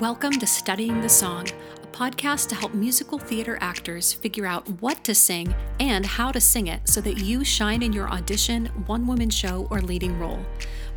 [0.00, 1.46] Welcome to Studying the Song,
[1.82, 6.40] a podcast to help musical theater actors figure out what to sing and how to
[6.40, 10.38] sing it so that you shine in your audition, one woman show, or leading role.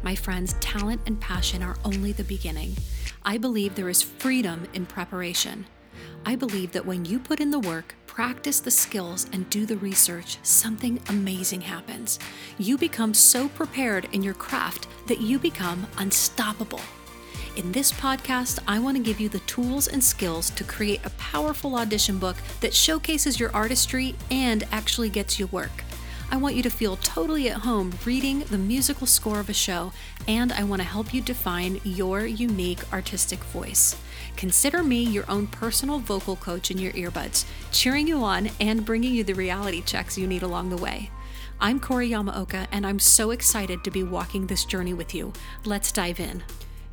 [0.03, 2.77] My friends, talent and passion are only the beginning.
[3.25, 5.65] I believe there is freedom in preparation.
[6.25, 9.75] I believe that when you put in the work, practice the skills, and do the
[9.75, 12.19] research, something amazing happens.
[12.57, 16.79] You become so prepared in your craft that you become unstoppable.
[17.55, 21.11] In this podcast, I want to give you the tools and skills to create a
[21.11, 25.83] powerful audition book that showcases your artistry and actually gets you work.
[26.31, 29.93] I want you to feel totally at home reading the musical score of a show,
[30.27, 33.97] and I want to help you define your unique artistic voice.
[34.35, 39.13] Consider me your own personal vocal coach in your earbuds, cheering you on and bringing
[39.13, 41.11] you the reality checks you need along the way.
[41.61, 45.33] I'm Corey Yamaoka, and I'm so excited to be walking this journey with you.
[45.65, 46.41] Let's dive in.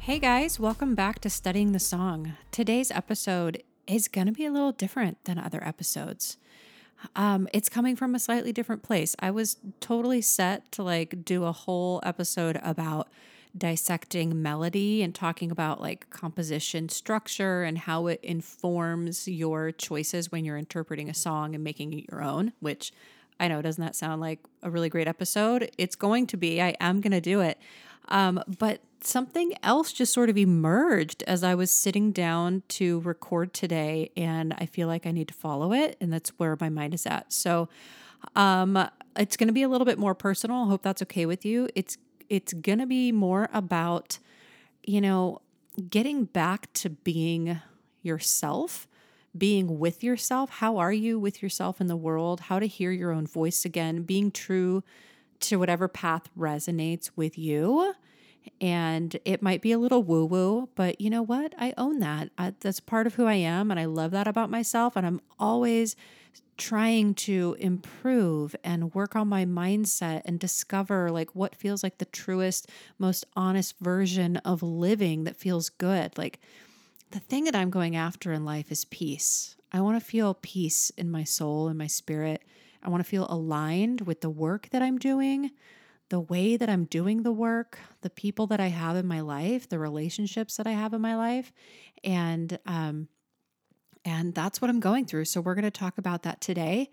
[0.04, 2.32] Hey guys, welcome back to Studying the Song.
[2.50, 6.38] Today's episode is going to be a little different than other episodes.
[7.14, 9.14] Um, it's coming from a slightly different place.
[9.20, 13.08] I was totally set to like do a whole episode about
[13.56, 20.46] dissecting melody and talking about like composition structure and how it informs your choices when
[20.46, 22.90] you're interpreting a song and making it your own, which
[23.38, 25.70] I know doesn't that sound like a really great episode?
[25.76, 26.60] It's going to be.
[26.62, 27.58] I am going to do it.
[28.10, 33.54] Um, but something else just sort of emerged as I was sitting down to record
[33.54, 36.94] today, and I feel like I need to follow it, and that's where my mind
[36.94, 37.32] is at.
[37.32, 37.68] So,
[38.36, 40.64] um, it's going to be a little bit more personal.
[40.64, 41.68] I hope that's okay with you.
[41.74, 41.96] It's
[42.28, 44.18] it's going to be more about,
[44.84, 45.40] you know,
[45.88, 47.60] getting back to being
[48.02, 48.86] yourself,
[49.36, 50.50] being with yourself.
[50.50, 52.40] How are you with yourself in the world?
[52.40, 54.84] How to hear your own voice again, being true
[55.40, 57.94] to whatever path resonates with you
[58.60, 61.54] and it might be a little woo woo, but you know what?
[61.58, 62.30] I own that.
[62.38, 64.96] I, that's part of who I am, and I love that about myself.
[64.96, 65.96] And I'm always
[66.56, 72.04] trying to improve and work on my mindset and discover like what feels like the
[72.04, 72.68] truest,
[72.98, 76.16] most honest version of living that feels good.
[76.18, 76.38] Like
[77.12, 79.56] the thing that I'm going after in life is peace.
[79.72, 82.42] I want to feel peace in my soul and my spirit.
[82.82, 85.50] I want to feel aligned with the work that I'm doing
[86.10, 89.68] the way that I'm doing the work, the people that I have in my life,
[89.68, 91.52] the relationships that I have in my life,
[92.04, 93.08] and um,
[94.04, 95.26] and that's what I'm going through.
[95.26, 96.90] So we're going to talk about that today.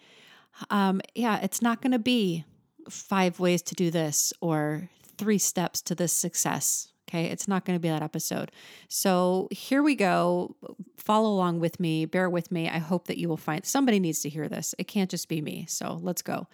[0.70, 2.46] Um, yeah, it's not going to be
[2.90, 6.90] five ways to do this or three steps to this success.
[7.08, 8.52] Okay, it's not going to be that episode.
[8.90, 10.56] So here we go.
[10.98, 12.68] Follow along with me, bear with me.
[12.68, 14.76] I hope that you will find somebody needs to hear this.
[14.78, 15.66] It can't just be me.
[15.70, 16.48] So let's go.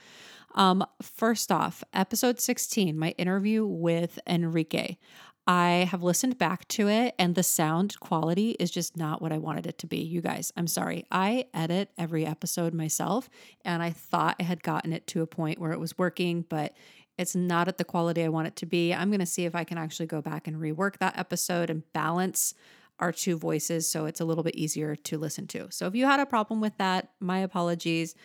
[0.54, 4.98] Um, first off, episode 16, my interview with Enrique.
[5.46, 9.38] I have listened back to it and the sound quality is just not what I
[9.40, 9.98] wanted it to be.
[9.98, 11.06] You guys, I'm sorry.
[11.12, 13.30] I edit every episode myself
[13.66, 16.74] and I thought I had gotten it to a point where it was working, but
[17.18, 18.94] it's not at the quality I want it to be.
[18.94, 21.84] I'm going to see if I can actually go back and rework that episode and
[21.94, 22.54] balance
[23.00, 25.68] our two voices so it's a little bit easier to listen to.
[25.72, 28.16] So if you had a problem with that, my apologies.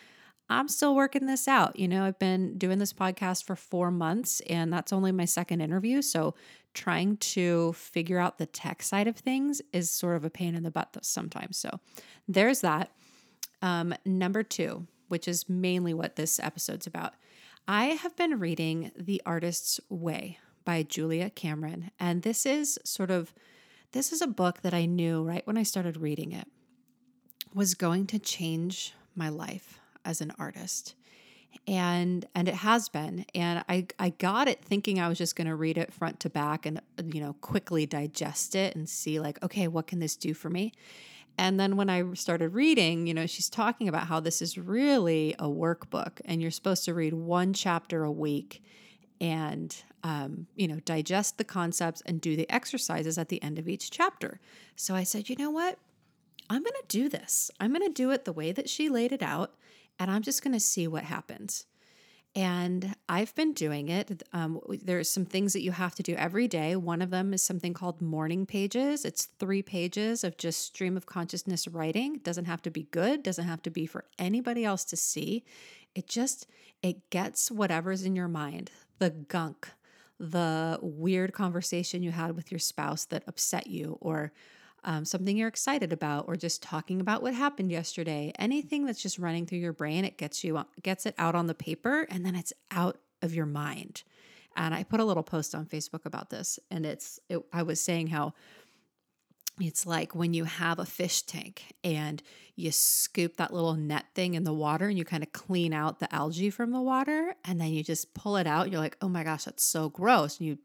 [0.51, 1.77] I'm still working this out.
[1.77, 5.61] You know, I've been doing this podcast for four months and that's only my second
[5.61, 6.01] interview.
[6.01, 6.33] So
[6.73, 10.63] trying to figure out the tech side of things is sort of a pain in
[10.63, 11.57] the butt sometimes.
[11.57, 11.79] So
[12.27, 12.91] there's that.
[13.61, 17.13] Um, number two, which is mainly what this episode's about.
[17.71, 21.91] I have been reading The Artist's Way by Julia Cameron.
[21.99, 23.31] And this is sort of
[23.91, 26.47] this is a book that I knew right when I started reading it
[27.53, 30.95] was going to change my life as an artist
[31.67, 35.47] and and it has been and i i got it thinking i was just going
[35.47, 36.79] to read it front to back and
[37.11, 40.71] you know quickly digest it and see like okay what can this do for me
[41.39, 45.33] and then when i started reading you know she's talking about how this is really
[45.39, 48.61] a workbook and you're supposed to read one chapter a week
[49.21, 53.67] and um, you know digest the concepts and do the exercises at the end of
[53.67, 54.39] each chapter.
[54.75, 55.77] So i said you know what?
[56.49, 57.51] I'm going to do this.
[57.59, 59.53] I'm going to do it the way that she laid it out
[59.99, 61.65] and I'm just going to see what happens.
[62.35, 64.23] And I've been doing it.
[64.33, 66.75] Um, there's some things that you have to do every day.
[66.75, 69.03] One of them is something called morning pages.
[69.03, 72.15] It's three pages of just stream of consciousness writing.
[72.15, 75.43] It doesn't have to be good, doesn't have to be for anybody else to see.
[75.95, 76.45] It just
[76.83, 79.69] it gets whatever's in your mind, the gunk,
[80.19, 84.31] the weird conversation you had with your spouse that upset you, or
[84.83, 88.31] um, something you're excited about, or just talking about what happened yesterday.
[88.39, 91.53] Anything that's just running through your brain, it gets you gets it out on the
[91.53, 94.03] paper, and then it's out of your mind.
[94.55, 97.79] And I put a little post on Facebook about this, and it's it, I was
[97.79, 98.33] saying how
[99.59, 102.23] it's like when you have a fish tank and
[102.55, 105.99] you scoop that little net thing in the water and you kind of clean out
[105.99, 108.71] the algae from the water and then you just pull it out.
[108.71, 110.39] You're like, oh my gosh, that's so gross.
[110.39, 110.57] And you,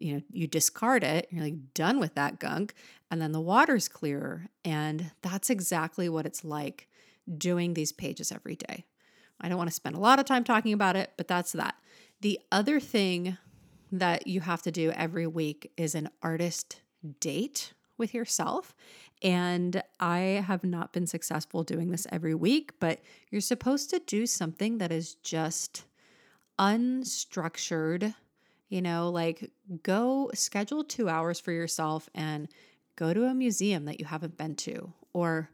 [0.00, 1.28] you know, you discard it.
[1.30, 2.74] You're like done with that gunk.
[3.10, 4.48] And then the water's clearer.
[4.64, 6.88] And that's exactly what it's like
[7.36, 8.86] doing these pages every day.
[9.40, 11.76] I don't want to spend a lot of time talking about it, but that's that.
[12.20, 13.36] The other thing
[13.92, 16.82] that you have to do every week is an artist
[17.20, 18.74] date with yourself.
[19.22, 23.00] And I have not been successful doing this every week, but
[23.30, 25.84] you're supposed to do something that is just
[26.58, 28.14] unstructured.
[28.68, 29.50] You know, like
[29.82, 32.48] go schedule two hours for yourself and
[32.96, 35.50] go to a museum that you haven't been to, or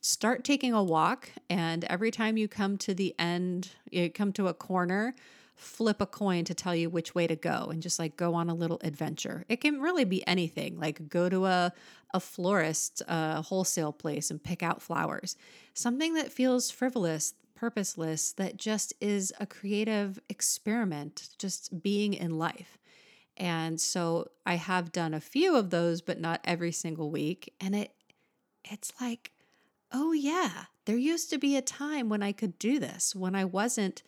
[0.00, 1.30] start taking a walk.
[1.48, 5.14] And every time you come to the end, you come to a corner,
[5.54, 8.50] flip a coin to tell you which way to go and just like go on
[8.50, 9.44] a little adventure.
[9.48, 11.72] It can really be anything, like go to a
[12.12, 15.36] a florist, a wholesale place and pick out flowers.
[15.74, 22.78] Something that feels frivolous, purposeless, that just is a creative experiment, just being in life.
[23.36, 27.52] And so I have done a few of those, but not every single week.
[27.60, 27.92] And it
[28.64, 29.32] it's like,
[29.92, 33.44] oh yeah, there used to be a time when I could do this, when I
[33.44, 34.02] wasn't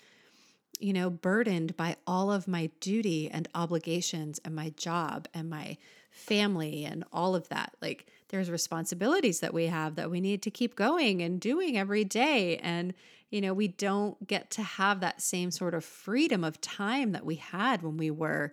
[0.81, 5.77] you know, burdened by all of my duty and obligations and my job and my
[6.11, 7.73] family and all of that.
[7.81, 12.03] Like, there's responsibilities that we have that we need to keep going and doing every
[12.03, 12.57] day.
[12.57, 12.95] And,
[13.33, 17.25] you know, we don't get to have that same sort of freedom of time that
[17.25, 18.53] we had when we were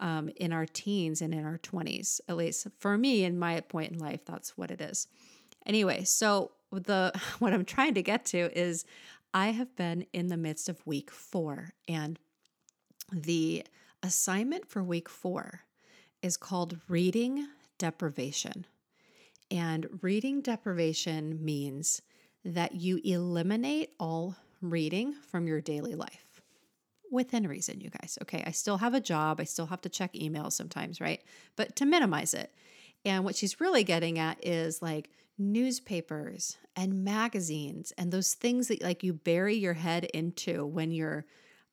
[0.00, 2.20] um, in our teens and in our 20s.
[2.26, 5.06] At least for me, in my point in life, that's what it is.
[5.66, 8.86] Anyway, so the what I'm trying to get to is
[9.34, 12.18] I have been in the midst of week four, and
[13.12, 13.66] the
[14.02, 15.60] assignment for week four
[16.22, 17.46] is called reading
[17.76, 18.66] deprivation.
[19.50, 22.00] And reading deprivation means
[22.54, 26.26] that you eliminate all reading from your daily life
[27.10, 28.18] within reason, you guys.
[28.22, 31.22] Okay, I still have a job, I still have to check emails sometimes, right?
[31.56, 32.52] But to minimize it.
[33.04, 38.82] And what she's really getting at is like newspapers and magazines and those things that
[38.82, 41.24] like you bury your head into when you're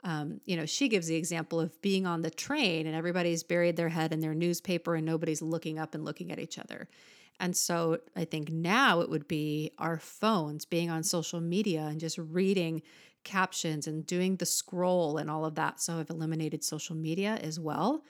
[0.04, 3.78] um, you know she gives the example of being on the train and everybody's buried
[3.78, 6.90] their head in their newspaper and nobody's looking up and looking at each other
[7.40, 12.00] and so i think now it would be our phones being on social media and
[12.00, 12.82] just reading
[13.24, 17.60] captions and doing the scroll and all of that so i've eliminated social media as
[17.60, 18.04] well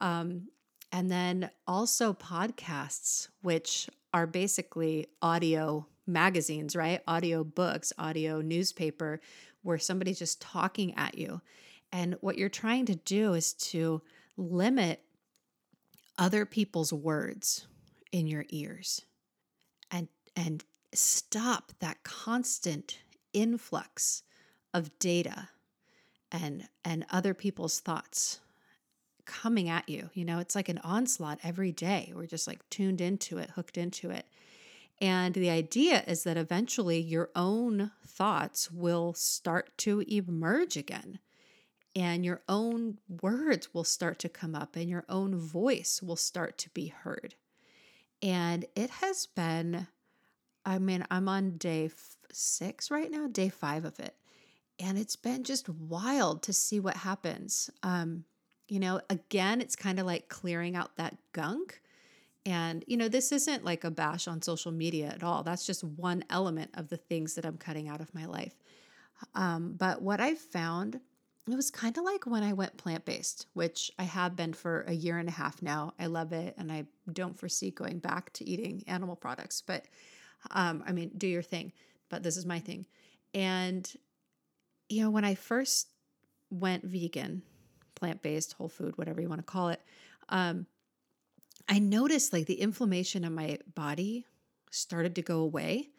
[0.00, 0.48] um,
[0.92, 7.02] and then also podcasts which are basically audio magazines, right?
[7.06, 9.20] Audio books, audio newspaper,
[9.62, 11.40] where somebody's just talking at you.
[11.92, 14.02] And what you're trying to do is to
[14.36, 15.02] limit
[16.18, 17.66] other people's words
[18.12, 19.02] in your ears
[19.90, 22.98] and and stop that constant
[23.32, 24.22] influx
[24.72, 25.48] of data
[26.30, 28.40] and and other people's thoughts
[29.24, 30.08] coming at you.
[30.14, 32.12] You know, it's like an onslaught every day.
[32.14, 34.26] We're just like tuned into it, hooked into it.
[35.00, 41.18] And the idea is that eventually your own thoughts will start to emerge again.
[41.94, 46.58] And your own words will start to come up, and your own voice will start
[46.58, 47.34] to be heard.
[48.22, 49.86] And it has been,
[50.64, 51.90] I mean, I'm on day
[52.32, 54.14] six right now, day five of it.
[54.78, 57.70] And it's been just wild to see what happens.
[57.82, 58.24] Um,
[58.68, 61.80] you know, again, it's kind of like clearing out that gunk.
[62.44, 65.42] And, you know, this isn't like a bash on social media at all.
[65.42, 68.54] That's just one element of the things that I'm cutting out of my life.
[69.34, 71.00] Um, but what I've found,
[71.48, 74.84] it was kind of like when I went plant based, which I have been for
[74.88, 75.94] a year and a half now.
[75.98, 76.54] I love it.
[76.58, 79.62] And I don't foresee going back to eating animal products.
[79.62, 79.84] But,
[80.50, 81.72] um, I mean, do your thing.
[82.08, 82.86] But this is my thing.
[83.32, 83.90] And,
[84.88, 85.88] you know, when I first
[86.50, 87.42] went vegan,
[87.94, 89.80] plant based, whole food, whatever you want to call it,
[90.28, 90.66] um,
[91.68, 94.26] I noticed like the inflammation in my body
[94.70, 95.90] started to go away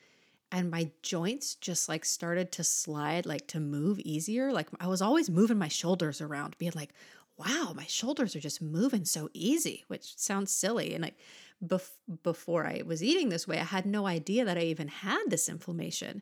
[0.52, 4.52] and my joints just like started to slide, like to move easier.
[4.52, 6.94] Like I was always moving my shoulders around, being like,
[7.38, 10.94] wow, my shoulders are just moving so easy, which sounds silly.
[10.94, 11.18] And like
[11.64, 11.92] bef-
[12.24, 15.50] before I was eating this way, I had no idea that I even had this
[15.50, 16.22] inflammation.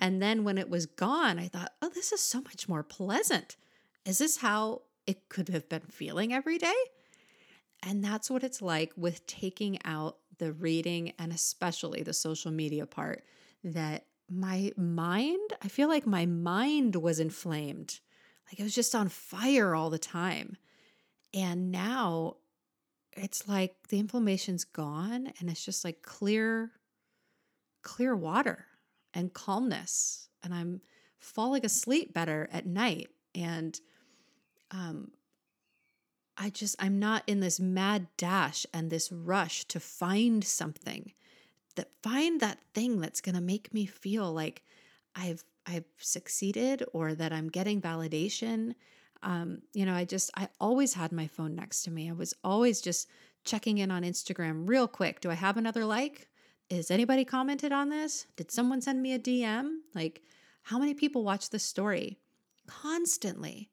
[0.00, 3.56] And then when it was gone, I thought, oh, this is so much more pleasant.
[4.04, 6.74] Is this how it could have been feeling every day.
[7.82, 12.86] And that's what it's like with taking out the reading and especially the social media
[12.86, 13.24] part
[13.64, 18.00] that my mind, I feel like my mind was inflamed.
[18.46, 20.56] Like it was just on fire all the time.
[21.32, 22.36] And now
[23.16, 26.72] it's like the inflammation's gone and it's just like clear
[27.82, 28.66] clear water
[29.12, 30.80] and calmness and i'm
[31.18, 33.80] falling asleep better at night and
[34.70, 35.10] um
[36.36, 41.12] i just i'm not in this mad dash and this rush to find something
[41.76, 44.62] that find that thing that's going to make me feel like
[45.16, 48.74] i've i've succeeded or that i'm getting validation
[49.24, 52.10] um, you know, I just, I always had my phone next to me.
[52.10, 53.08] I was always just
[53.44, 55.20] checking in on Instagram real quick.
[55.20, 56.28] Do I have another like?
[56.68, 58.26] Is anybody commented on this?
[58.36, 59.78] Did someone send me a DM?
[59.94, 60.22] Like,
[60.62, 62.18] how many people watch this story?
[62.66, 63.70] Constantly.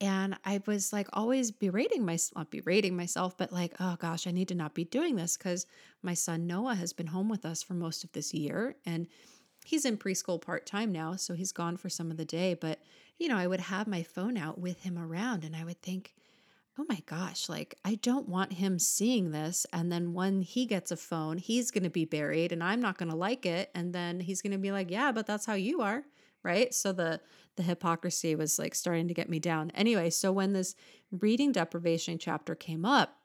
[0.00, 4.30] And I was like always berating myself, not berating myself, but like, oh gosh, I
[4.30, 5.66] need to not be doing this because
[6.02, 8.76] my son Noah has been home with us for most of this year.
[8.86, 9.06] And
[9.64, 11.16] he's in preschool part time now.
[11.16, 12.54] So he's gone for some of the day.
[12.54, 12.78] But
[13.18, 16.14] you know, I would have my phone out with him around and I would think,
[16.78, 19.66] oh my gosh, like I don't want him seeing this.
[19.72, 22.96] And then when he gets a phone, he's going to be buried and I'm not
[22.96, 23.70] going to like it.
[23.74, 26.04] And then he's going to be like, yeah, but that's how you are.
[26.42, 26.72] Right.
[26.72, 27.20] So the,
[27.56, 29.70] the hypocrisy was like starting to get me down.
[29.74, 30.74] Anyway, so when this
[31.10, 33.16] reading deprivation chapter came up,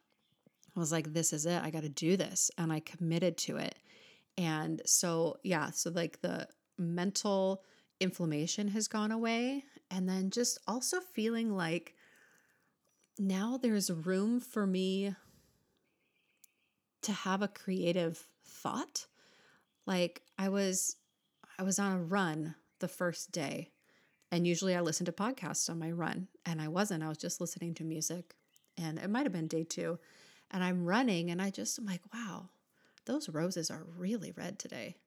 [0.76, 1.62] I was like, this is it.
[1.64, 2.52] I got to do this.
[2.58, 3.76] And I committed to it.
[4.38, 7.64] And so, yeah, so like the mental
[8.00, 11.96] inflammation has gone away and then just also feeling like
[13.18, 15.16] now there's room for me
[17.04, 19.06] to have a creative thought.
[19.86, 20.98] Like I was
[21.58, 23.72] I was on a run the first day
[24.36, 27.04] and usually I listen to podcasts on my run and I wasn't.
[27.04, 28.36] I was just listening to music
[28.78, 29.98] and it might have been day 2
[30.52, 32.50] and I'm running and I just am like, wow,
[33.06, 34.98] those roses are really red today.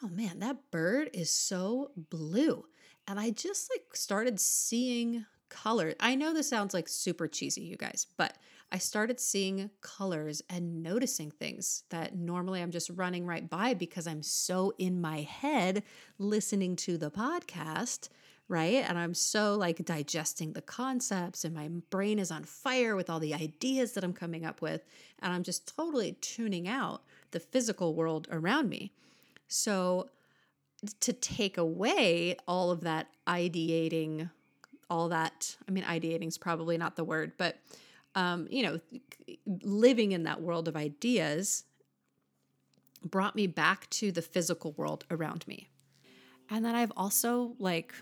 [0.00, 2.64] Oh man, that bird is so blue
[3.08, 5.94] and I just like started seeing color.
[5.98, 8.38] I know this sounds like super cheesy, you guys, but
[8.70, 14.06] I started seeing colors and noticing things that normally I'm just running right by because
[14.06, 15.82] I'm so in my head
[16.18, 18.08] listening to the podcast,
[18.52, 18.84] right?
[18.86, 23.18] And I'm so like digesting the concepts, and my brain is on fire with all
[23.18, 24.84] the ideas that I'm coming up with.
[25.20, 28.92] And I'm just totally tuning out the physical world around me.
[29.48, 30.10] So,
[31.00, 34.28] to take away all of that ideating,
[34.90, 37.56] all that, I mean, ideating is probably not the word, but,
[38.14, 38.80] um, you know,
[39.62, 41.64] living in that world of ideas
[43.02, 45.68] brought me back to the physical world around me.
[46.50, 47.94] And then I've also like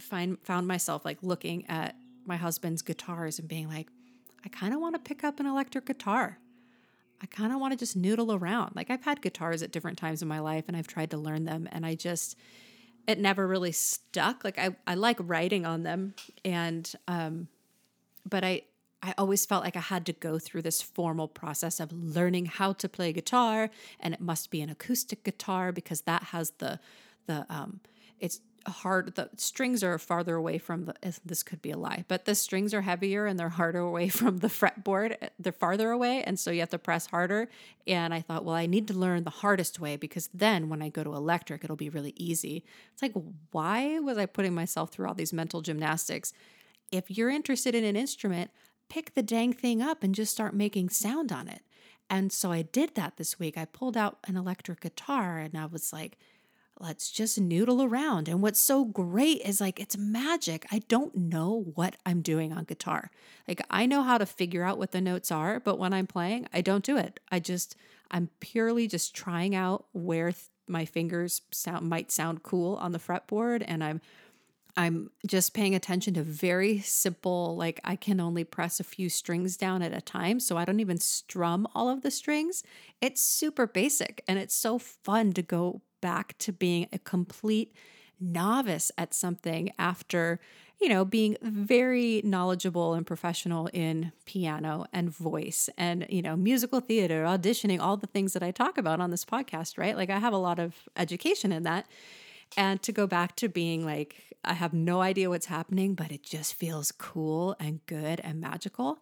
[0.00, 1.96] find found myself like looking at
[2.26, 3.88] my husband's guitars and being like,
[4.44, 6.38] I kind of want to pick up an electric guitar.
[7.22, 8.76] I kind of want to just noodle around.
[8.76, 11.44] Like I've had guitars at different times in my life and I've tried to learn
[11.44, 12.36] them and I just
[13.06, 14.44] it never really stuck.
[14.44, 17.48] Like I I like writing on them and um
[18.28, 18.62] but I
[19.02, 22.72] I always felt like I had to go through this formal process of learning how
[22.74, 23.70] to play guitar
[24.00, 26.80] and it must be an acoustic guitar because that has the
[27.26, 27.80] the um
[28.18, 30.94] it's hard the strings are farther away from the
[31.24, 34.38] this could be a lie but the strings are heavier and they're harder away from
[34.38, 35.16] the fretboard.
[35.38, 37.48] They're farther away and so you have to press harder.
[37.86, 40.88] And i thought well i need to learn the hardest way because then when i
[40.88, 42.64] go to electric it'll be really easy.
[42.92, 43.14] It's like
[43.50, 46.32] why was i putting myself through all these mental gymnastics?
[46.90, 48.50] If you're interested in an instrument
[48.88, 51.62] pick the dang thing up and just start making sound on it.
[52.10, 53.56] And so i did that this week.
[53.56, 56.18] I pulled out an electric guitar and i was like
[56.84, 58.28] let's just noodle around.
[58.28, 60.66] And what's so great is like it's magic.
[60.70, 63.10] I don't know what I'm doing on guitar.
[63.48, 66.46] Like I know how to figure out what the notes are, but when I'm playing,
[66.52, 67.20] I don't do it.
[67.32, 67.74] I just
[68.10, 72.98] I'm purely just trying out where th- my fingers sound might sound cool on the
[72.98, 74.02] fretboard and I'm
[74.76, 79.56] I'm just paying attention to very simple, like I can only press a few strings
[79.56, 80.40] down at a time.
[80.40, 82.62] So I don't even strum all of the strings.
[83.00, 87.72] It's super basic and it's so fun to go back to being a complete
[88.20, 90.38] novice at something after,
[90.78, 96.80] you know, being very knowledgeable and professional in piano and voice and, you know, musical
[96.80, 99.96] theater, auditioning, all the things that I talk about on this podcast, right?
[99.96, 101.86] Like I have a lot of education in that.
[102.54, 106.22] And to go back to being like, I have no idea what's happening, but it
[106.22, 108.98] just feels cool and good and magical.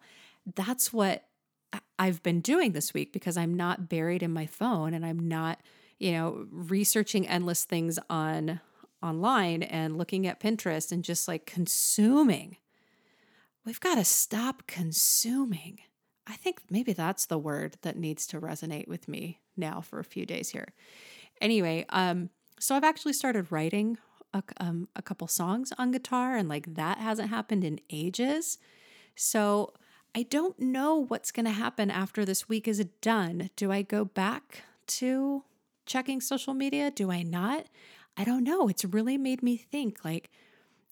[0.55, 1.25] That's what
[1.99, 5.59] I've been doing this week because I'm not buried in my phone and I'm not
[6.03, 8.59] you know, researching endless things on
[9.01, 12.57] online and looking at Pinterest and just like consuming.
[13.65, 15.79] We've got to stop consuming.
[16.27, 20.03] I think maybe that's the word that needs to resonate with me now for a
[20.03, 20.73] few days here.
[21.39, 22.29] Anyway, um,
[22.59, 23.97] so I've actually started writing
[24.33, 28.57] a, um, a couple songs on guitar, and like that hasn't happened in ages.
[29.15, 29.71] So
[30.13, 33.51] I don't know what's going to happen after this week is done.
[33.55, 35.43] Do I go back to
[35.85, 36.91] checking social media?
[36.91, 37.67] Do I not?
[38.17, 38.67] I don't know.
[38.67, 40.29] It's really made me think like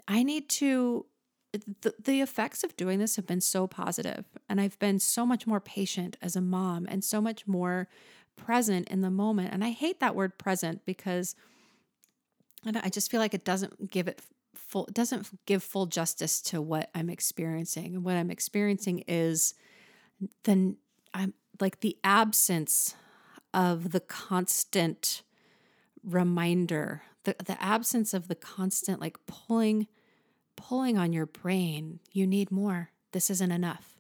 [0.08, 1.06] I need to
[1.82, 5.46] the, the effects of doing this have been so positive and I've been so much
[5.46, 7.90] more patient as a mom and so much more
[8.38, 9.54] present in the moment.
[9.54, 11.36] And I hate that word present because
[12.66, 14.22] I just feel like it doesn't give it
[14.56, 17.96] full doesn't give full justice to what I'm experiencing.
[17.96, 19.54] And what I'm experiencing is
[20.44, 20.78] then
[21.14, 22.96] I'm like the absence
[23.54, 25.24] of the constant
[26.04, 29.88] reminder, the, the absence of the constant like pulling
[30.56, 32.00] pulling on your brain.
[32.12, 32.92] You need more.
[33.14, 33.98] This isn't enough.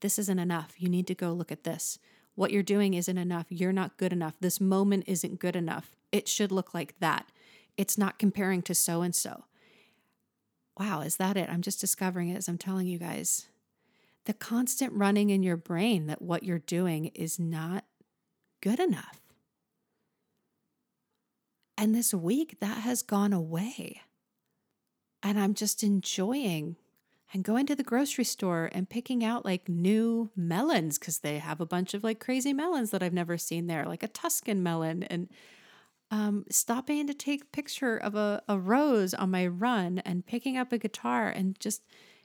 [0.00, 0.74] This isn't enough.
[0.78, 1.98] You need to go look at this.
[2.34, 3.46] What you're doing isn't enough.
[3.48, 4.34] You're not good enough.
[4.40, 5.96] This moment isn't good enough.
[6.12, 7.30] It should look like that.
[7.76, 9.44] It's not comparing to so and so.
[10.78, 11.48] Wow, is that it?
[11.48, 13.46] I'm just discovering it as I'm telling you guys.
[14.26, 17.84] The constant running in your brain that what you're doing is not
[18.64, 19.20] good enough.
[21.76, 24.00] And this week, that has gone away.
[25.22, 26.76] And I'm just enjoying
[27.34, 31.60] and going to the grocery store and picking out like new melons because they have
[31.60, 35.02] a bunch of like crazy melons that I've never seen there, like a Tuscan melon,
[35.02, 35.28] and
[36.10, 40.72] um, stopping to take picture of a, a rose on my run and picking up
[40.72, 41.82] a guitar and just,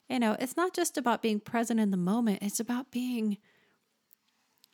[0.08, 3.38] you know, it's not just about being present in the moment, it's about being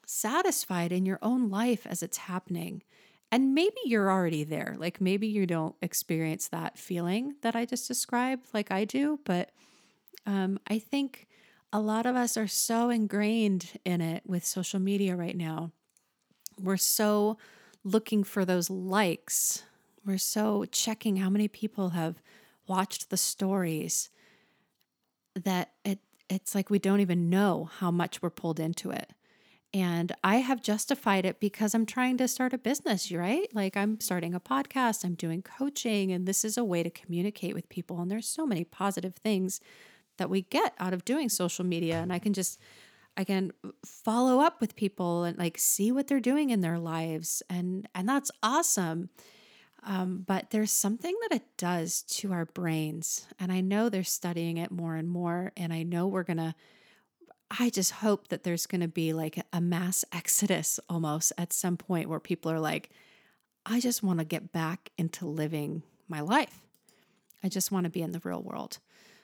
[0.06, 2.84] satisfied in your own life as it's happening.
[3.32, 4.76] And maybe you're already there.
[4.78, 9.52] Like maybe you don't experience that feeling that I just described like I do, but
[10.26, 11.28] um, I think
[11.74, 15.72] a lot of us are so ingrained in it with social media right now.
[16.62, 17.38] We're so
[17.84, 19.64] looking for those likes.
[20.06, 22.22] We're so checking how many people have
[22.68, 24.10] watched the stories
[25.36, 29.12] that it it's like we don't even know how much we're pulled into it.
[29.76, 33.54] And I have justified it because I'm trying to start a business, right?
[33.54, 37.54] Like I'm starting a podcast, I'm doing coaching, and this is a way to communicate
[37.54, 38.00] with people.
[38.00, 39.60] And there's so many positive things
[40.16, 41.98] that we get out of doing social media.
[41.98, 42.58] And I can just,
[43.18, 43.52] I can
[43.86, 47.44] follow up with people and like see what they're doing in their lives.
[47.50, 49.10] And and that's awesome.
[49.84, 53.28] Um, but there's something that it does to our brains.
[53.42, 55.52] And I know they're studying it more and more.
[55.58, 56.56] And I know we're gonna
[57.58, 61.78] I just hope that there's going to be like a mass exodus almost at some
[61.78, 62.90] point where people are like,
[63.66, 66.66] I just want to get back into living my life.
[67.44, 68.80] I just want to be in the real world.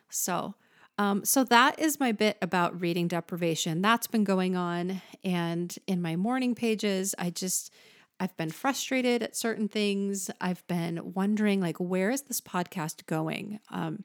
[0.10, 0.56] So,
[0.98, 3.82] um, so that is my bit about reading deprivation.
[3.82, 7.74] That's been going on, and in my morning pages, I just
[8.20, 10.30] I've been frustrated at certain things.
[10.40, 13.60] I've been wondering like, where is this podcast going?
[13.72, 14.04] Um,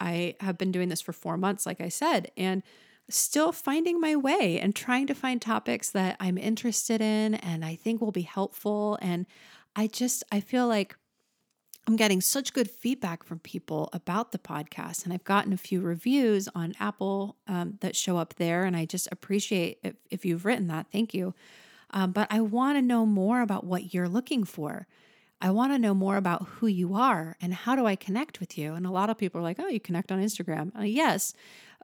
[0.00, 2.62] I have been doing this for four months, like I said, and
[3.08, 7.76] still finding my way and trying to find topics that I'm interested in and I
[7.76, 8.98] think will be helpful.
[9.00, 9.26] And
[9.74, 10.96] I just, I feel like
[11.86, 15.04] I'm getting such good feedback from people about the podcast.
[15.04, 18.64] And I've gotten a few reviews on Apple um, that show up there.
[18.64, 20.86] And I just appreciate if, if you've written that.
[20.90, 21.34] Thank you.
[21.90, 24.88] Um, but I want to know more about what you're looking for.
[25.40, 28.56] I want to know more about who you are and how do I connect with
[28.56, 28.74] you.
[28.74, 31.34] And a lot of people are like, "Oh, you connect on Instagram." Uh, yes,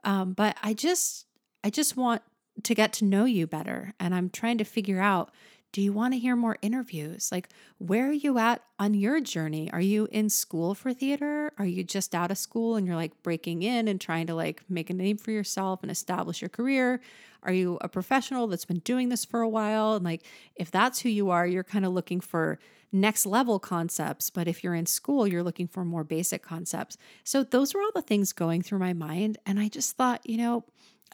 [0.03, 1.25] um, but I just
[1.63, 2.21] I just want
[2.63, 5.31] to get to know you better, and I'm trying to figure out.
[5.71, 7.31] Do you want to hear more interviews?
[7.31, 9.71] Like, where are you at on your journey?
[9.73, 11.51] Are you in school for theater?
[11.57, 14.61] Are you just out of school and you're like breaking in and trying to like
[14.69, 17.01] make a name for yourself and establish your career?
[17.41, 19.95] Are you a professional that's been doing this for a while?
[19.95, 20.23] And like,
[20.55, 22.59] if that's who you are, you're kind of looking for
[22.93, 24.29] next level concepts.
[24.29, 26.97] But if you're in school, you're looking for more basic concepts.
[27.23, 29.37] So those were all the things going through my mind.
[29.45, 30.63] And I just thought, you know,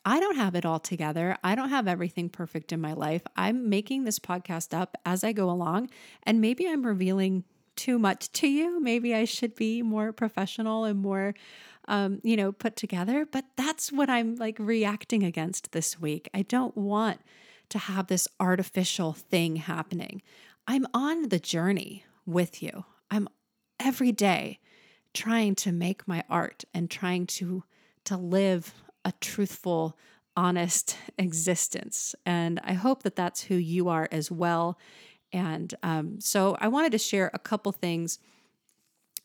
[0.06, 1.38] I don't have it all together.
[1.44, 3.22] I don't have everything perfect in my life.
[3.36, 5.90] I'm making this podcast up as I go along.
[6.24, 7.44] And maybe I'm revealing
[7.76, 8.82] too much to you.
[8.82, 11.34] Maybe I should be more professional and more,
[11.88, 13.26] um, you know, put together.
[13.26, 16.30] But that's what I'm like reacting against this week.
[16.34, 17.22] I don't want
[17.70, 20.22] to have this artificial thing happening.
[20.70, 22.86] I'm on the journey with you.
[23.10, 23.28] I'm
[23.80, 24.60] every day
[25.16, 27.64] trying to make my art and trying to
[28.06, 28.72] to live
[29.04, 29.98] a truthful
[30.38, 32.14] honest existence.
[32.24, 34.78] And i hope that that's who you are as well.
[35.34, 38.20] And um, so i wanted to share a couple things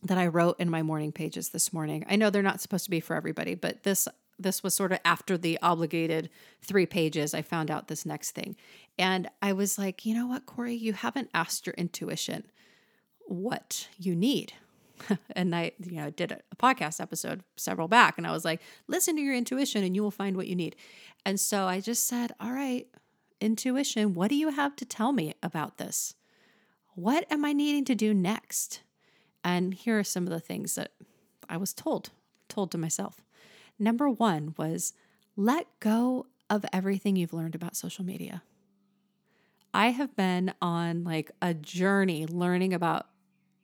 [0.03, 2.07] that i wrote in my morning pages this morning.
[2.09, 4.99] I know they're not supposed to be for everybody but this this was sort of
[5.05, 6.31] after the obligated
[6.63, 8.57] three pages, I found out this next thing.
[8.99, 12.45] And I was like, you know what, Corey, you haven't asked your intuition
[13.27, 14.53] what you need.
[15.37, 19.17] and I, you know, did a, podcast episode several back and I was like, listen
[19.17, 20.77] to your intuition and you will find what you need.
[21.27, 22.87] And so I just said, all right,
[23.41, 26.15] intuition, what do you have to tell me about this?
[26.95, 28.83] What am I needing to do next?
[29.43, 30.93] And here are some of the things that
[31.49, 32.11] I was told,
[32.49, 33.24] told to myself.
[33.79, 34.93] Number one was
[35.37, 38.43] let go of everything you've learned about social media.
[39.73, 43.09] I have been on like a journey learning about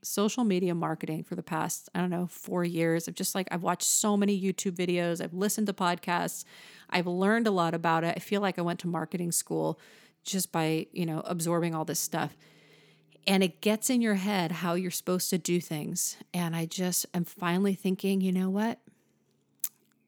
[0.03, 3.07] social media marketing for the past, I don't know, four years.
[3.07, 6.45] I've just like, I've watched so many YouTube videos, I've listened to podcasts,
[6.89, 8.15] I've learned a lot about it.
[8.17, 9.79] I feel like I went to marketing school
[10.25, 12.37] just by, you know, absorbing all this stuff.
[13.27, 16.17] And it gets in your head how you're supposed to do things.
[16.33, 18.81] And I just am finally thinking, you know what?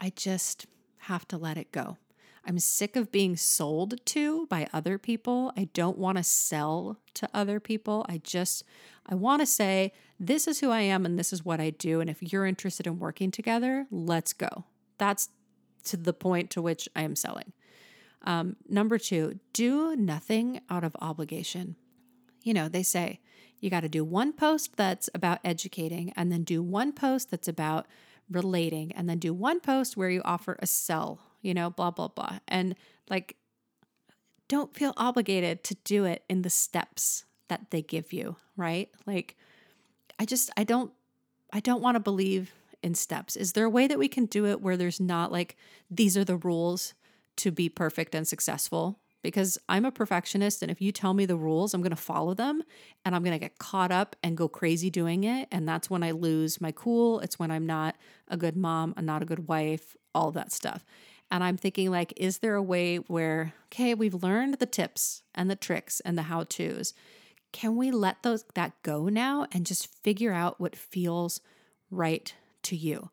[0.02, 0.66] I just
[0.98, 1.96] have to let it go.
[2.44, 5.52] I'm sick of being sold to by other people.
[5.56, 8.04] I don't want to sell to other people.
[8.08, 8.64] I just
[9.06, 12.00] I want to say this is who I am and this is what I do
[12.00, 14.64] and if you're interested in working together, let's go.
[14.98, 15.28] That's
[15.84, 17.52] to the point to which I am selling.
[18.22, 21.76] Um, number two, do nothing out of obligation.
[22.42, 23.20] You know, they say
[23.60, 27.46] you got to do one post that's about educating and then do one post that's
[27.46, 27.86] about
[28.32, 32.08] relating and then do one post where you offer a sell you know, blah, blah,
[32.08, 32.38] blah.
[32.48, 32.74] And
[33.10, 33.36] like,
[34.48, 38.88] don't feel obligated to do it in the steps that they give you, right?
[39.06, 39.36] Like,
[40.18, 40.92] I just, I don't,
[41.52, 43.36] I don't want to believe in steps.
[43.36, 45.56] Is there a way that we can do it where there's not like,
[45.90, 46.94] these are the rules
[47.36, 48.98] to be perfect and successful?
[49.22, 52.34] Because I'm a perfectionist, and if you tell me the rules, I'm going to follow
[52.34, 52.62] them
[53.04, 55.46] and I'm going to get caught up and go crazy doing it.
[55.52, 57.20] And that's when I lose my cool.
[57.20, 57.94] It's when I'm not
[58.26, 60.84] a good mom, I'm not a good wife, all that stuff.
[61.30, 65.48] And I'm thinking, like, is there a way where, okay, we've learned the tips and
[65.48, 66.92] the tricks and the how to's.
[67.52, 71.40] Can we let those that go now and just figure out what feels
[71.90, 73.10] right to you?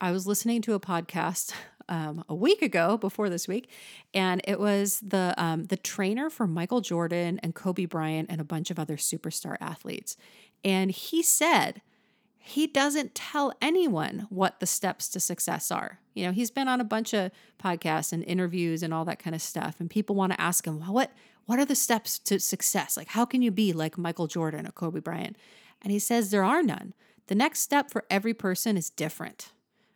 [0.00, 1.52] I was listening to a podcast
[1.92, 3.68] um, a week ago, before this week,
[4.14, 8.44] and it was the um, the trainer for Michael Jordan and Kobe Bryant and a
[8.44, 10.16] bunch of other superstar athletes,
[10.64, 11.82] and he said
[12.44, 16.00] he doesn't tell anyone what the steps to success are.
[16.14, 17.30] You know, he's been on a bunch of
[17.62, 19.76] podcasts and interviews and all that kind of stuff.
[19.78, 21.12] And people want to ask him, well, what
[21.44, 22.96] what are the steps to success?
[22.96, 25.36] Like, how can you be like Michael Jordan or Kobe Bryant?
[25.82, 26.94] And he says there are none.
[27.26, 29.52] The next step for every person is different.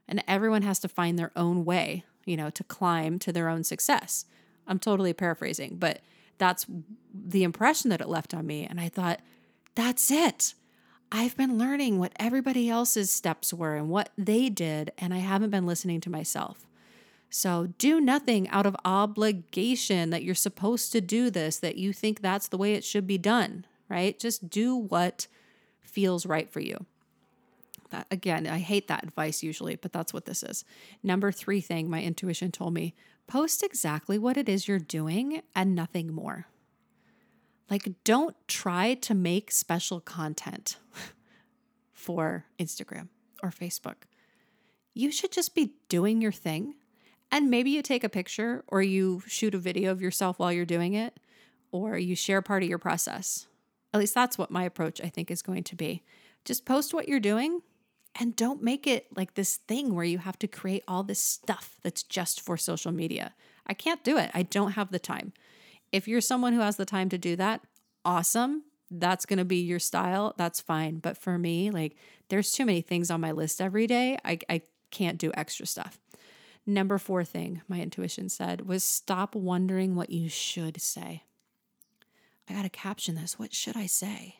[0.08, 3.64] And everyone has to find their own way, you know, to climb to their own
[3.64, 4.24] success.
[4.66, 6.00] I'm totally paraphrasing, but
[6.38, 6.66] that's
[7.12, 8.64] the impression that it left on me.
[8.64, 9.20] And I thought,
[9.74, 10.54] that's it.
[11.12, 15.50] I've been learning what everybody else's steps were and what they did, and I haven't
[15.50, 16.66] been listening to myself.
[17.30, 22.20] So do nothing out of obligation that you're supposed to do this, that you think
[22.20, 24.18] that's the way it should be done, right?
[24.18, 25.26] Just do what
[25.80, 26.86] feels right for you.
[27.96, 30.66] That, again, I hate that advice usually, but that's what this is.
[31.02, 32.94] Number three thing my intuition told me
[33.26, 36.46] post exactly what it is you're doing and nothing more.
[37.70, 40.76] Like, don't try to make special content
[41.94, 43.09] for Instagram
[43.42, 44.04] or Facebook.
[44.92, 46.74] You should just be doing your thing.
[47.32, 50.66] And maybe you take a picture or you shoot a video of yourself while you're
[50.66, 51.18] doing it,
[51.72, 53.46] or you share part of your process.
[53.94, 56.02] At least that's what my approach, I think, is going to be.
[56.44, 57.62] Just post what you're doing
[58.18, 61.79] and don't make it like this thing where you have to create all this stuff
[61.83, 63.35] that's just for social media.
[63.66, 64.31] I can't do it.
[64.33, 65.33] I don't have the time.
[65.92, 67.62] If you're someone who has the time to do that,
[68.05, 68.64] awesome.
[68.90, 70.35] That's going to be your style.
[70.37, 70.98] That's fine.
[70.98, 71.96] But for me, like,
[72.29, 74.18] there's too many things on my list every day.
[74.24, 75.98] I, I can't do extra stuff.
[76.64, 81.22] Number four thing my intuition said was stop wondering what you should say.
[82.48, 83.38] I got to caption this.
[83.38, 84.37] What should I say?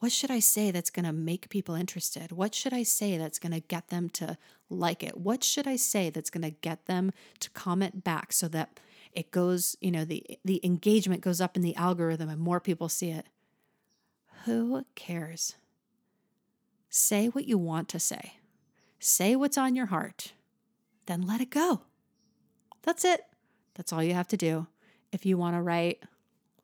[0.00, 2.32] What should I say that's going to make people interested?
[2.32, 4.38] What should I say that's going to get them to
[4.70, 5.18] like it?
[5.18, 8.80] What should I say that's going to get them to comment back so that
[9.12, 12.88] it goes, you know, the the engagement goes up in the algorithm and more people
[12.88, 13.26] see it.
[14.44, 15.56] Who cares?
[16.88, 18.34] Say what you want to say.
[18.98, 20.32] Say what's on your heart.
[21.06, 21.82] Then let it go.
[22.82, 23.22] That's it.
[23.74, 24.66] That's all you have to do.
[25.12, 26.04] If you want to write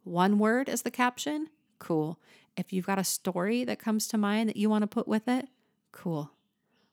[0.04, 2.18] one word as the caption, cool.
[2.56, 5.28] If you've got a story that comes to mind that you want to put with
[5.28, 5.48] it,
[5.92, 6.30] cool.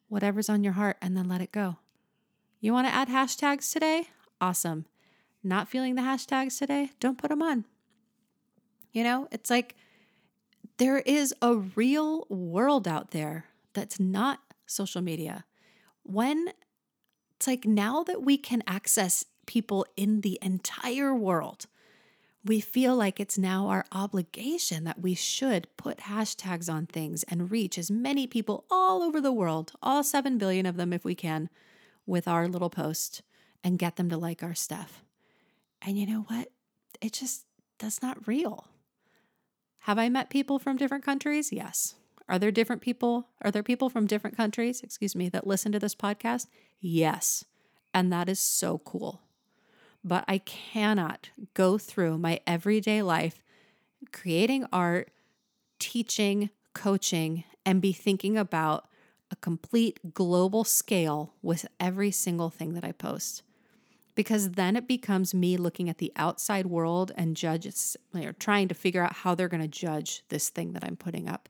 [0.10, 1.78] Whatever's on your heart, and then let it go.
[2.60, 4.10] You want to add hashtags today?
[4.40, 4.86] Awesome
[5.44, 7.66] not feeling the hashtags today, don't put them on.
[8.92, 9.76] You know, it's like
[10.78, 15.46] there is a real world out there that's not social media.
[16.04, 16.50] When
[17.36, 21.66] it's like now that we can access people in the entire world,
[22.46, 27.52] we feel like it's now our obligation that we should put hashtags on things and
[27.52, 31.16] reach as many people all over the world, all 7 billion of them if we
[31.16, 31.50] can,
[32.06, 33.22] with our little post
[33.64, 35.04] and get them to like our stuff.
[35.82, 36.50] And you know what?
[37.02, 37.46] It just,
[37.80, 38.68] that's not real.
[39.80, 41.52] Have I met people from different countries?
[41.52, 41.96] Yes.
[42.28, 43.30] Are there different people?
[43.42, 46.48] Are there people from different countries, excuse me, that listen to this podcast?
[46.80, 47.46] Yes.
[47.94, 49.23] And that is so cool
[50.04, 53.40] but I cannot go through my everyday life
[54.12, 55.12] creating art,
[55.80, 58.88] teaching, coaching, and be thinking about
[59.32, 63.44] a complete global scale with every single thing that I post.
[64.16, 68.76] Because then it becomes me looking at the outside world and judges, or trying to
[68.76, 71.50] figure out how they're going to judge this thing that I'm putting up.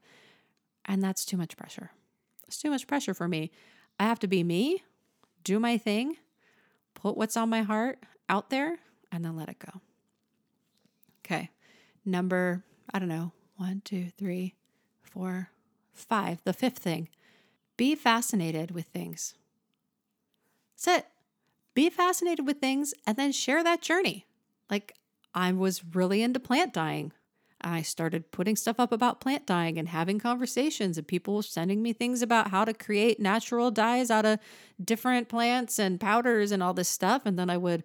[0.85, 1.91] And that's too much pressure.
[2.47, 3.51] It's too much pressure for me.
[3.99, 4.83] I have to be me,
[5.43, 6.17] do my thing,
[6.93, 8.79] put what's on my heart, out there
[9.11, 9.81] and then let it go.
[11.25, 11.49] Okay.
[12.05, 14.55] Number, I don't know, one, two, three,
[15.01, 15.49] four,
[15.93, 16.41] five.
[16.43, 17.09] The fifth thing
[17.77, 19.35] be fascinated with things.
[20.75, 21.07] That's it.
[21.73, 24.25] Be fascinated with things and then share that journey.
[24.69, 24.95] Like,
[25.33, 27.11] I was really into plant dyeing.
[27.61, 31.93] I started putting stuff up about plant dyeing and having conversations, and people sending me
[31.93, 34.39] things about how to create natural dyes out of
[34.83, 37.21] different plants and powders and all this stuff.
[37.25, 37.83] And then I would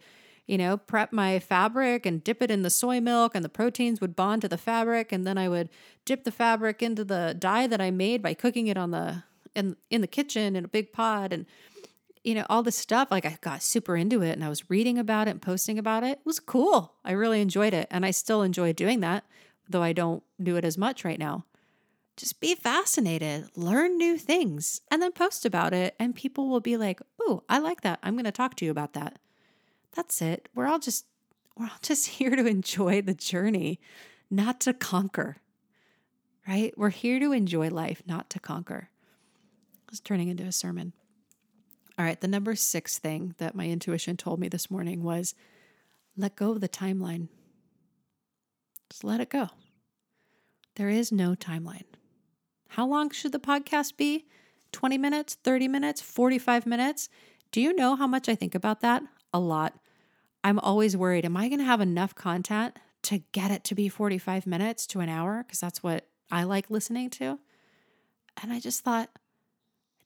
[0.49, 4.01] you know, prep my fabric and dip it in the soy milk, and the proteins
[4.01, 5.13] would bond to the fabric.
[5.13, 5.69] And then I would
[6.07, 9.77] dip the fabric into the dye that I made by cooking it on the in
[9.91, 11.45] in the kitchen in a big pot, and
[12.25, 13.09] you know all this stuff.
[13.11, 16.03] Like I got super into it, and I was reading about it and posting about
[16.03, 16.13] it.
[16.13, 16.95] It was cool.
[17.05, 19.25] I really enjoyed it, and I still enjoy doing that,
[19.69, 21.45] though I don't do it as much right now.
[22.17, 25.95] Just be fascinated, learn new things, and then post about it.
[26.01, 27.99] And people will be like, Oh, I like that.
[28.03, 29.19] I'm going to talk to you about that
[29.95, 30.49] that's it.
[30.55, 31.07] We're all just
[31.57, 33.81] we're all just here to enjoy the journey,
[34.31, 35.39] not to conquer.
[36.47, 36.73] Right?
[36.79, 38.89] We're here to enjoy life, not to conquer.
[39.91, 40.95] It's turning into a sermon.
[41.99, 45.35] All right, the number 6 thing that my intuition told me this morning was
[46.17, 47.29] let go of the timeline.
[48.89, 49.49] Just let it go.
[50.77, 51.85] There is no timeline.
[52.69, 54.27] How long should the podcast be?
[54.73, 57.09] 20 minutes, 30 minutes, 45 minutes?
[57.51, 59.03] Do you know how much I think about that?
[59.33, 59.79] A lot.
[60.45, 63.89] I'm always worried, am I going to have enough content to get it to be
[63.89, 65.45] 45 minutes to an hour?
[65.45, 67.39] Because that's what I like listening to.
[68.43, 69.11] And I just thought,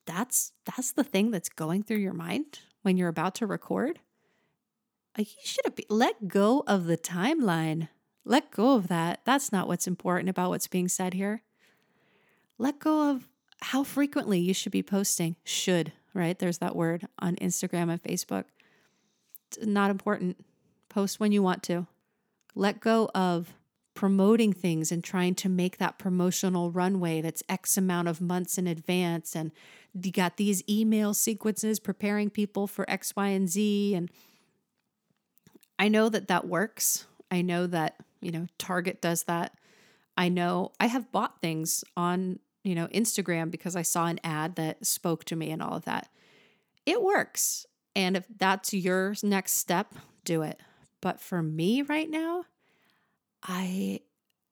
[0.06, 4.00] that's that's the thing that's going through your mind when you're about to record.
[5.16, 7.88] You should be let go of the timeline.
[8.24, 9.20] Let go of that.
[9.24, 11.42] That's not what's important about what's being said here.
[12.56, 13.28] Let go of
[13.61, 15.37] how frequently you should be posting.
[15.44, 16.38] Should, right?
[16.38, 18.44] There's that word on Instagram and Facebook
[19.60, 20.44] not important.
[20.88, 21.86] Post when you want to.
[22.54, 23.54] Let go of
[23.94, 28.66] promoting things and trying to make that promotional runway that's X amount of months in
[28.66, 29.36] advance.
[29.36, 29.52] And
[30.00, 33.94] you got these email sequences preparing people for X, Y, and Z.
[33.94, 34.10] And
[35.78, 37.06] I know that that works.
[37.30, 39.54] I know that, you know, Target does that.
[40.16, 44.56] I know I have bought things on, you know, Instagram because I saw an ad
[44.56, 46.08] that spoke to me and all of that.
[46.84, 47.66] It works.
[47.94, 50.59] And if that's your next step, do it.
[51.00, 52.44] But for me right now,
[53.42, 54.00] I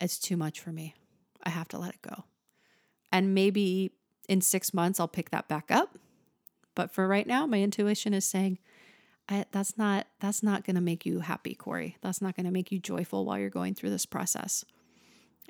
[0.01, 0.95] it's too much for me.
[1.43, 2.25] I have to let it go.
[3.13, 3.93] And maybe
[4.29, 5.97] in 6 months I'll pick that back up.
[6.75, 8.59] But for right now, my intuition is saying
[9.53, 11.97] that's not that's not going to make you happy, Corey.
[12.01, 14.65] That's not going to make you joyful while you're going through this process.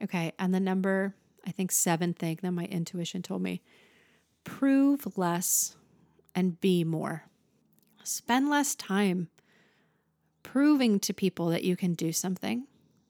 [0.03, 1.14] Okay, and the number
[1.46, 3.62] I think 7 thing that my intuition told me,
[4.44, 5.76] prove less
[6.35, 7.24] and be more.
[8.02, 9.28] Spend less time
[10.42, 12.66] proving to people that you can do something,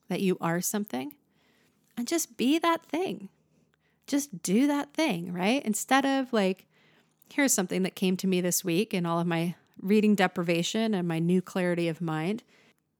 [0.09, 1.13] that you are something,
[1.97, 3.29] and just be that thing.
[4.07, 5.63] Just do that thing, right?
[5.65, 6.65] Instead of like,
[7.33, 11.07] here's something that came to me this week in all of my reading deprivation and
[11.07, 12.43] my new clarity of mind.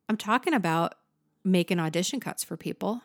[0.09, 0.95] I'm talking about
[1.43, 3.01] making audition cuts for people.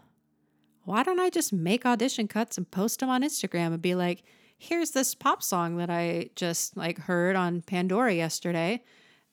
[0.84, 4.22] Why don't I just make audition cuts and post them on Instagram and be like,
[4.58, 8.82] here's this pop song that I just like heard on Pandora yesterday.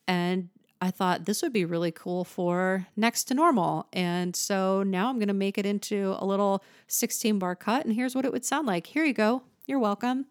[0.07, 0.49] And
[0.81, 3.87] I thought this would be really cool for next to normal.
[3.93, 7.85] And so now I'm going to make it into a little 16 bar cut.
[7.85, 8.87] And here's what it would sound like.
[8.87, 9.43] Here you go.
[9.65, 10.25] You're welcome.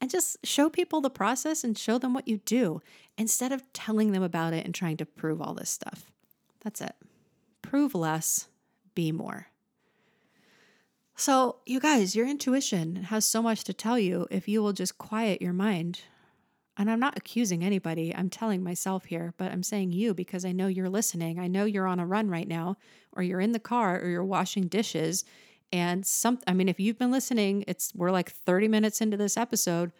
[0.00, 2.80] And just show people the process and show them what you do
[3.18, 6.10] instead of telling them about it and trying to prove all this stuff.
[6.62, 6.94] That's it.
[7.62, 8.48] Prove less,
[8.94, 9.48] be more.
[11.18, 14.98] So, you guys, your intuition has so much to tell you if you will just
[14.98, 16.02] quiet your mind.
[16.76, 20.52] and I'm not accusing anybody, I'm telling myself here, but I'm saying you because I
[20.52, 21.38] know you're listening.
[21.38, 22.76] I know you're on a run right now,
[23.12, 25.24] or you're in the car, or you're washing dishes.
[25.72, 29.38] And some, I mean, if you've been listening, it's we're like 30 minutes into this
[29.38, 29.92] episode.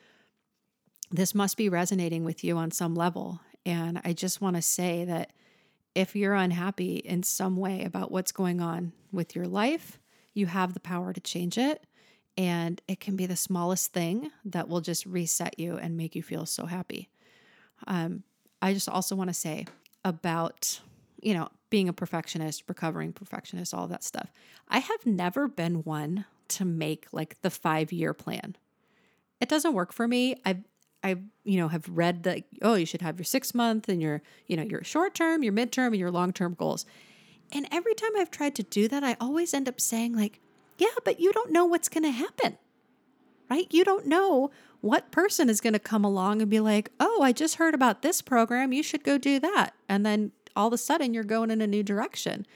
[1.11, 3.41] This must be resonating with you on some level.
[3.65, 5.33] And I just want to say that
[5.95, 9.99] if you're unhappy in some way about what's going on with your life,
[10.37, 11.85] you have the power to change it.
[12.37, 16.23] And it can be the smallest thing that will just reset you and make you
[16.23, 17.09] feel so happy.
[17.87, 18.23] Um,
[18.61, 19.67] I just also want to say
[20.05, 20.81] about,
[21.23, 24.31] you know, being a perfectionist, recovering perfectionist, all that stuff.
[24.69, 28.57] I have never been one to make like the five year plan.
[29.41, 30.37] It doesn't work for me.
[30.45, 30.63] I've
[31.03, 34.23] I, you know, have read that, oh, you should have your six month and your,
[34.49, 36.85] you know, your short term, your midterm, and your long term goals.
[37.53, 40.41] And every time I've tried to do that, I always end up saying, like,
[40.79, 42.59] yeah, but you don't know what's going to happen,
[43.49, 43.67] right?
[43.71, 47.33] You don't know what person is going to come along and be like, oh, I
[47.33, 48.73] just heard about this program.
[48.73, 49.75] You should go do that.
[49.89, 52.47] And then all of a sudden you're going in a new direction.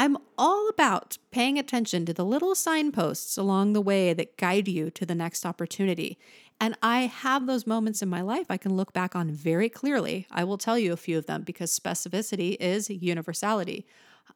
[0.00, 4.90] I'm all about paying attention to the little signposts along the way that guide you
[4.90, 6.18] to the next opportunity.
[6.60, 10.26] And I have those moments in my life I can look back on very clearly.
[10.30, 13.86] I will tell you a few of them because specificity is universality.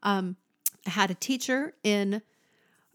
[0.03, 0.37] Um,
[0.87, 2.23] I had a teacher in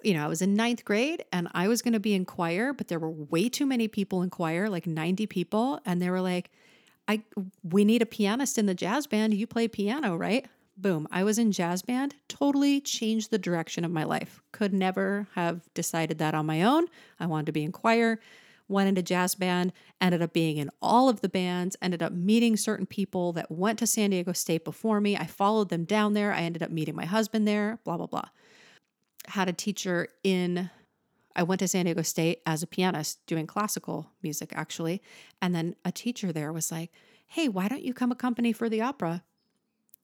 [0.03, 2.71] you know, I was in ninth grade and I was going to be in choir,
[2.71, 5.79] but there were way too many people in choir, like 90 people.
[5.85, 6.51] And they were like,
[7.07, 7.23] I,
[7.63, 9.33] we need a pianist in the jazz band.
[9.33, 10.45] You play piano, right?
[10.77, 11.07] Boom.
[11.11, 14.41] I was in jazz band, totally changed the direction of my life.
[14.51, 16.85] Could never have decided that on my own.
[17.19, 18.19] I wanted to be in choir,
[18.67, 22.57] went into jazz band, ended up being in all of the bands, ended up meeting
[22.57, 25.15] certain people that went to San Diego State before me.
[25.15, 26.33] I followed them down there.
[26.33, 28.29] I ended up meeting my husband there, blah, blah, blah
[29.27, 30.69] had a teacher in
[31.35, 35.03] I went to San Diego State as a pianist doing classical music actually,
[35.39, 36.91] and then a teacher there was like,
[37.27, 39.23] "Hey, why don't you come accompany for the opera?"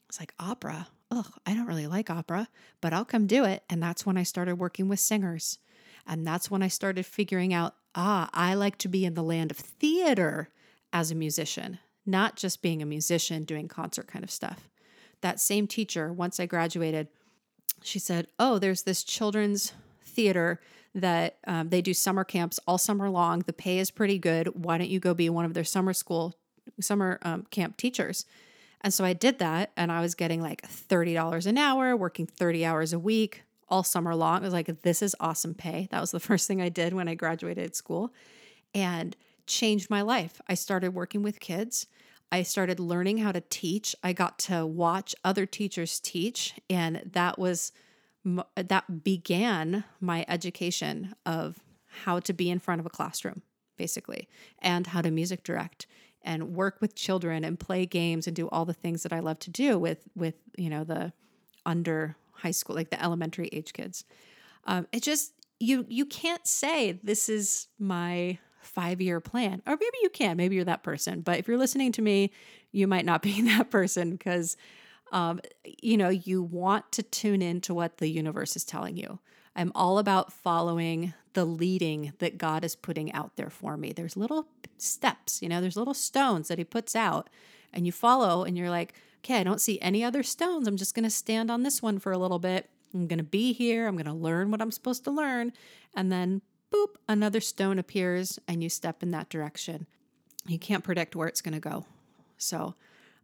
[0.08, 0.90] It's like, "Opera?
[1.10, 2.50] Ugh, I don't really like opera,
[2.82, 5.58] but I'll come do it." And that's when I started working with singers.
[6.06, 9.52] And that's when I started figuring out, ah, I like to be in the land
[9.52, 10.50] of theater
[10.92, 14.70] as a musician, not just being a musician doing concert kind of stuff.
[15.22, 17.08] That same teacher, once I graduated,
[17.82, 19.74] she said, Oh, there's this children's
[20.06, 20.60] theater
[20.96, 23.40] that um, they do summer camps all summer long.
[23.40, 24.64] The pay is pretty good.
[24.64, 26.36] Why don't you go be one of their summer school,
[26.80, 28.26] summer um, camp teachers?
[28.82, 32.66] And so I did that, and I was getting like $30 an hour, working 30
[32.66, 34.38] hours a week all summer long.
[34.38, 35.88] I was like, this is awesome pay.
[35.90, 38.14] That was the first thing I did when I graduated school
[38.76, 40.40] and changed my life.
[40.48, 41.88] I started working with kids.
[42.32, 43.96] I started learning how to teach.
[44.04, 47.72] I got to watch other teachers teach, and that was
[48.56, 51.60] that began my education of
[52.04, 53.42] how to be in front of a classroom,
[53.76, 55.88] basically, and how to music direct
[56.22, 59.40] and work with children and play games and do all the things that I love
[59.40, 61.12] to do with with you know the
[61.66, 64.06] under high school, like the elementary age kids.
[64.66, 69.62] Um, it just you you can't say this is my five year plan.
[69.66, 71.22] Or maybe you can, maybe you're that person.
[71.22, 72.32] But if you're listening to me,
[72.72, 74.58] you might not be that person because,
[75.12, 79.20] um, you know, you want to tune in to what the universe is telling you.
[79.56, 83.92] I'm all about following the leading that God is putting out there for me.
[83.92, 87.30] There's little steps, you know, there's little stones that He puts out,
[87.72, 90.68] and you follow, and you're like, okay, I don't see any other stones.
[90.68, 92.70] I'm just going to stand on this one for a little bit.
[92.94, 93.88] I'm going to be here.
[93.88, 95.54] I'm going to learn what I'm supposed to learn.
[95.96, 96.42] And then
[96.74, 99.88] boop, another stone appears and you step in that direction.
[100.46, 101.86] You can't predict where it's going to go.
[102.38, 102.76] So,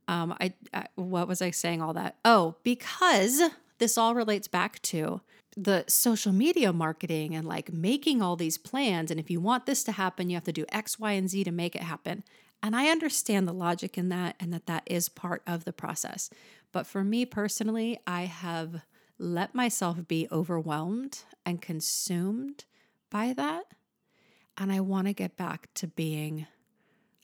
[0.08, 2.16] um, I, I, what was I saying all that?
[2.24, 3.42] Oh, because
[3.78, 5.22] this all relates back to
[5.56, 9.12] the social media marketing and like making all these plans.
[9.12, 11.44] And if you want this to happen, you have to do X, Y, and Z
[11.44, 12.24] to make it happen.
[12.62, 16.30] And I understand the logic in that and that that is part of the process.
[16.72, 18.82] But for me personally, I have
[19.18, 22.66] let myself be overwhelmed and consumed
[23.10, 23.66] by that.
[24.58, 26.48] And I want to get back to being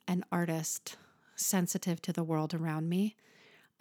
[0.08, 0.98] an artist
[1.36, 3.15] sensitive to the world around me.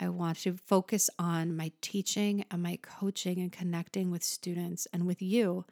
[0.01, 5.07] I want to focus on my teaching and my coaching and connecting with students and
[5.07, 5.65] with you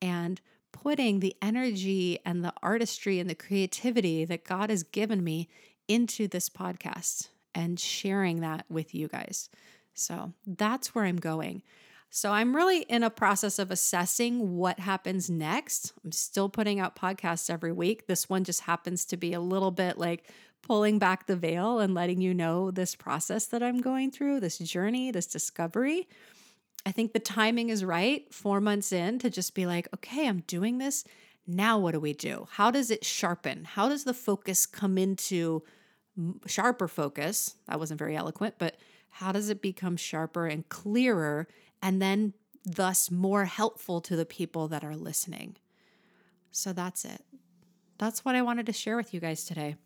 [0.00, 0.40] and
[0.72, 5.48] putting the energy and the artistry and the creativity that God has given me
[5.86, 9.48] into this podcast and sharing that with you guys.
[9.94, 11.62] So that's where I'm going.
[12.10, 15.92] So I'm really in a process of assessing what happens next.
[16.04, 18.06] I'm still putting out podcasts every week.
[18.06, 20.24] This one just happens to be a little bit like
[20.62, 24.58] pulling back the veil and letting you know this process that I'm going through, this
[24.58, 26.08] journey, this discovery.
[26.88, 30.40] I think the timing is right, four months in, to just be like, okay, I'm
[30.46, 31.04] doing this.
[31.46, 32.46] now what do we do?
[32.52, 33.64] How does it sharpen?
[33.64, 35.62] How does the focus come into
[36.46, 37.56] sharper focus?
[37.66, 38.76] That wasn't very eloquent, but
[39.08, 41.46] how does it become sharper and clearer
[41.82, 42.34] and then
[42.64, 45.56] thus more helpful to the people that are listening?
[46.50, 47.22] So that's it.
[47.98, 49.76] That's what I wanted to share with you guys today.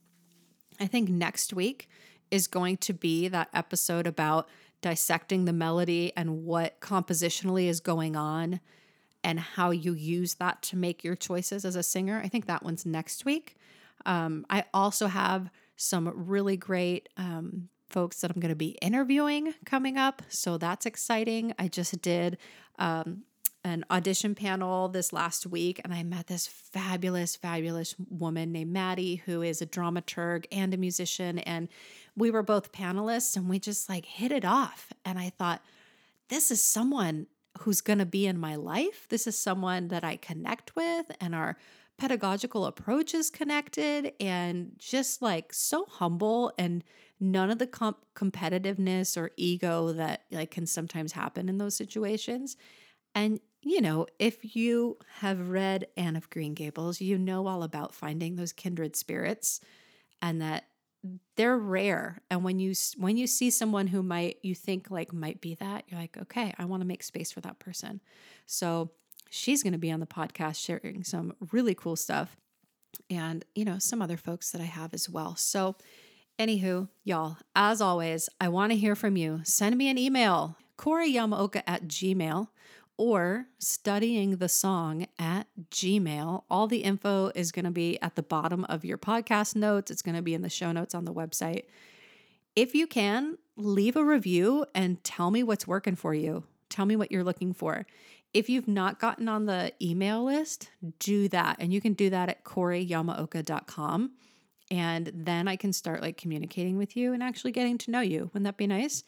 [0.81, 1.89] I think next week
[2.31, 4.49] is going to be that episode about
[4.83, 8.61] dissecting the melody and what compositionally is going on
[9.25, 12.21] and how you use that to make your choices as a singer.
[12.23, 13.57] I think that one's next week.
[14.05, 19.55] Um, I also have some really great um, folks that I'm going to be interviewing
[19.65, 20.23] coming up.
[20.29, 21.55] So that's exciting.
[21.59, 22.39] I just did
[22.79, 23.23] um,
[23.65, 29.23] an audition panel this last week and I met this fabulous, fabulous woman named Maddie,
[29.27, 31.39] who is a dramaturg and a musician.
[31.41, 31.69] And
[32.17, 34.93] we were both panelists and we just like hit it off.
[35.05, 35.63] And I thought,
[36.29, 37.27] this is someone
[37.61, 39.07] who's going to be in my life.
[39.09, 41.57] This is someone that I connect with, and our
[41.99, 46.83] pedagogical approach is connected, and just like so humble and
[47.21, 52.57] none of the comp- competitiveness or ego that like can sometimes happen in those situations.
[53.15, 57.95] And you know, if you have read Anne of Green Gables, you know all about
[57.95, 59.61] finding those kindred spirits
[60.21, 60.65] and that
[61.37, 65.41] they're rare and when you when you see someone who might you think like might
[65.41, 68.01] be that you're like okay i want to make space for that person.
[68.47, 68.91] So
[69.31, 72.37] she's going to be on the podcast sharing some really cool stuff
[73.11, 75.35] and you know some other folks that i have as well.
[75.37, 75.77] So
[76.39, 79.41] anywho y'all as always i want to hear from you.
[79.45, 82.49] Send me an email Corey coreyamaoka at gmail
[82.97, 86.45] or studying the song at Gmail.
[86.51, 89.91] All the info is going to be at the bottom of your podcast notes.
[89.91, 91.65] It's going to be in the show notes on the website.
[92.55, 96.45] If you can, leave a review and tell me what's working for you.
[96.69, 97.87] Tell me what you're looking for.
[98.35, 101.57] If you've not gotten on the email list, do that.
[101.59, 104.13] And you can do that at coreyamaoka.com.
[104.71, 108.31] And then I can start like communicating with you and actually getting to know you.
[108.33, 109.05] Wouldn't that be nice?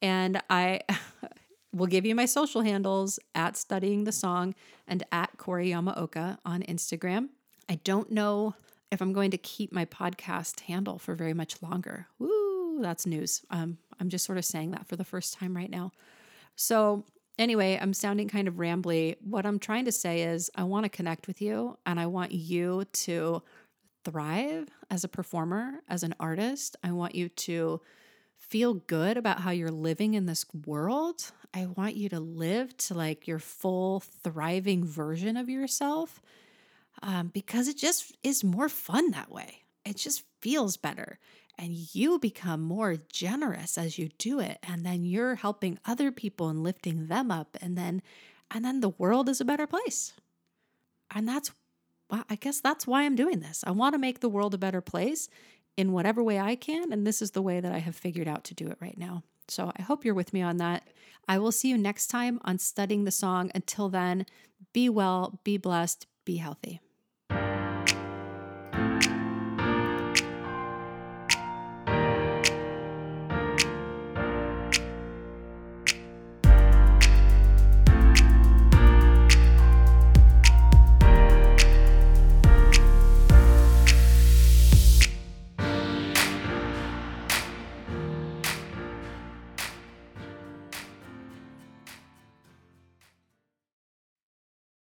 [0.00, 0.80] And I
[1.72, 4.54] We'll give you my social handles at studying the song
[4.88, 7.28] and at Corey Yamaoka on Instagram.
[7.68, 8.54] I don't know
[8.90, 12.08] if I'm going to keep my podcast handle for very much longer.
[12.18, 13.42] Woo, that's news.
[13.50, 15.92] Um, I'm just sort of saying that for the first time right now.
[16.56, 17.04] So,
[17.38, 19.16] anyway, I'm sounding kind of rambly.
[19.22, 22.32] What I'm trying to say is, I want to connect with you and I want
[22.32, 23.42] you to
[24.04, 26.76] thrive as a performer, as an artist.
[26.82, 27.80] I want you to
[28.40, 31.30] feel good about how you're living in this world.
[31.54, 36.20] I want you to live to like your full, thriving version of yourself
[37.02, 39.62] um, because it just is more fun that way.
[39.84, 41.18] It just feels better.
[41.58, 44.58] And you become more generous as you do it.
[44.62, 47.58] And then you're helping other people and lifting them up.
[47.60, 48.02] And then,
[48.50, 50.14] and then the world is a better place.
[51.14, 51.50] And that's,
[52.10, 53.62] I guess that's why I'm doing this.
[53.66, 55.28] I want to make the world a better place
[55.76, 56.92] in whatever way I can.
[56.92, 59.22] And this is the way that I have figured out to do it right now.
[59.48, 60.88] So I hope you're with me on that.
[61.28, 63.50] I will see you next time on studying the song.
[63.54, 64.26] Until then,
[64.72, 66.80] be well, be blessed, be healthy.